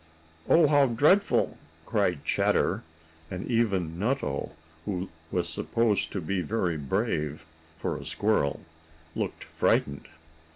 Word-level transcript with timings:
"Oh, 0.49 0.65
how 0.65 0.87
dreadful!" 0.87 1.59
cried 1.85 2.25
Chatter, 2.25 2.81
and 3.29 3.45
even 3.47 3.99
Nutto, 3.99 4.53
who 4.85 5.09
was 5.31 5.47
supposed 5.47 6.11
to 6.13 6.19
be 6.19 6.41
very 6.41 6.75
brave, 6.75 7.45
for 7.77 7.97
a 7.97 8.03
squirrel, 8.05 8.61
looked 9.13 9.43
frightened. 9.43 10.07